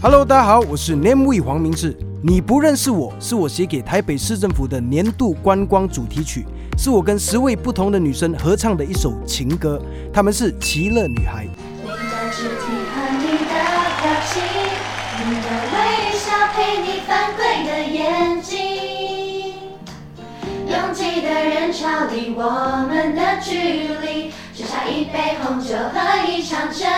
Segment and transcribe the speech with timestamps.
[0.00, 1.96] Hello，大家好，我是 name We 黄明志。
[2.22, 9.82] 你不认识我，是我写给台北市政府的年度观光主题曲，是我跟十位不同的女生合唱的一首情歌。
[10.12, 11.48] 她们是奇乐女孩。
[11.82, 12.64] 你的肢体
[12.94, 13.54] 和你的
[13.98, 14.40] 表情，
[15.26, 15.76] 你的微
[16.16, 18.56] 笑陪你翻滚的眼睛，
[20.68, 23.50] 拥挤的人潮里，我们的距
[24.06, 26.97] 离只差一杯红酒和一场阵雨。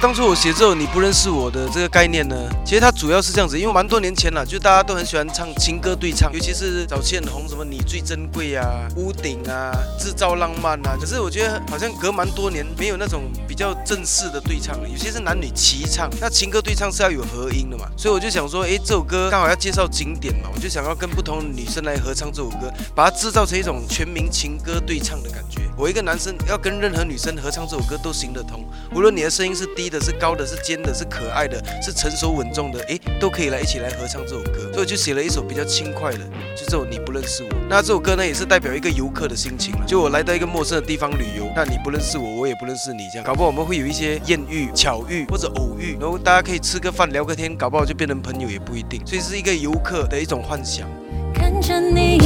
[0.00, 10.96] 当初我写这首你不认识我的这个概念呢，其实它主要是这样子，因为蛮多年前了，就大家都很喜欢唱情歌对唱，尤其是早期很红什么你最珍贵啊、屋顶啊、制造浪漫啊。
[11.00, 16.08] 可是我觉得好像隔蛮多年没有那种比较正式的对唱了，有些是男女齐唱。
[16.20, 25.62] 那情歌对唱是要有合音的嘛，所以我就想说，哎，这首歌刚好要介绍景点嘛，我就想要跟不同的女生来合唱这首歌，把它制造成一种全民情歌对唱的感觉。
[25.76, 34.72] 我一个男生要跟任何女生合唱这首歌都行得通，无论你的声音是低的、是高的、是尖的、是可爱的、是成熟稳重的，诶，都可以来一起来合唱这首歌。
[34.72, 36.18] 所以就写了一首比较轻快的，
[36.56, 37.48] 就这首你不认识我。
[37.68, 39.84] 那这首歌呢，也是代表一个游客的心情了。
[39.86, 49.00] 就我来到一个陌生的地方旅游，那你不认识我，我也不认识你，这样搞不好我们会有一些艳遇、巧遇或者偶遇，然后大家可以吃个饭、聊个天，搞不好就变成朋友也不一定。
[49.06, 50.88] 所以是一个游客的一种幻想。
[51.94, 52.18] 你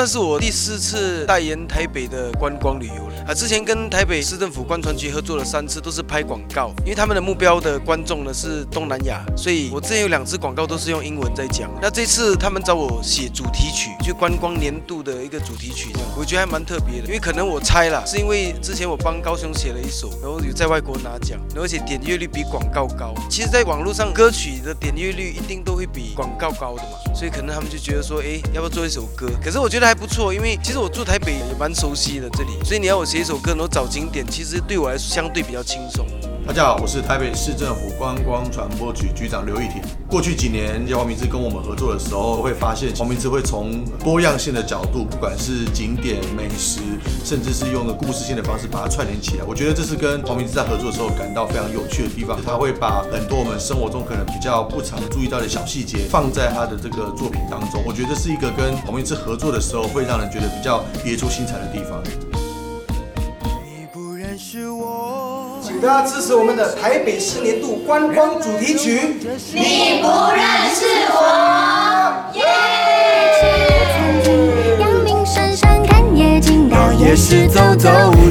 [0.00, 3.34] 算是我第四次代言台北的观光旅游了啊！
[3.34, 11.70] 之前跟台北市政府观传局合作了三次，都是拍广告，因为他们的目标的观众呢是东南亚，所以我之前有两支广告都是用英文在讲。
[11.82, 17.06] 那这次他们找我写主题曲，就观光年度的一个主题曲，这样我觉得还蛮特别的。
[17.06, 23.12] 因为可能我猜啦，是因为之前我帮高雄写了一首，然后有在外国拿奖，而且点阅率比广告高。
[23.28, 29.28] 其实，在网络上歌曲的点阅率一定都会比广告高的嘛，所以可能他们就觉得说，哎，要不要做一首歌？
[29.44, 36.06] 可是我觉得还不错，因为其实我住台北也蛮熟悉的这里，所以你要我写一首歌，然后找景点，其实对我来说相对比较轻松。
[36.46, 39.80] 大家好，我是台北市政府观光传播局局长刘玉婷。
[40.08, 46.80] 过去几年，黄明志跟我们合作的时候，会发现黄明志会从多样性的角度，不管是景点、美食，
[47.24, 49.44] 甚至是用的故事性的方式把它串联起来。
[49.46, 52.36] 我觉得这是跟黄明志在合作的时候感到非常有趣的地方。
[52.44, 57.80] 他会把很多我们生活中可能比较不常注意到的小细节放在他的这个作品当中。
[57.86, 62.02] 我觉得是一个跟黄明志合作的时候会让人觉得比较别出心裁的地方。
[65.82, 69.16] 大家支持我们的台北市年度观光主题曲。
[69.54, 71.16] 你不认识我，
[72.34, 72.42] 耶！
[74.78, 77.88] 阳明山上看夜景，到夜市走走，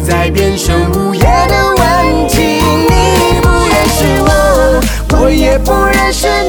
[0.08, 2.40] 在变成午夜的温情。
[2.40, 4.30] 你不认识我，
[5.20, 6.28] 我也不认识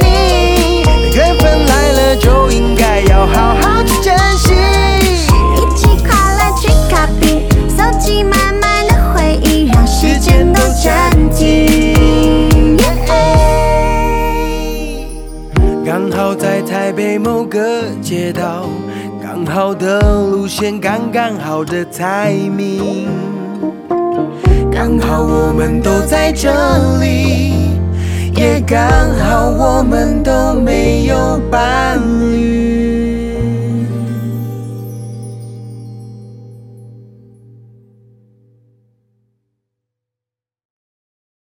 [16.01, 17.59] 刚好在台北某个
[18.01, 18.65] 街道，
[19.21, 20.01] 刚好的
[20.31, 23.05] 路线，刚刚好的 timing，
[24.71, 26.49] 刚好我们都在这
[26.99, 27.53] 里，
[28.35, 28.79] 也刚
[29.19, 32.70] 好我们都没有伴侣。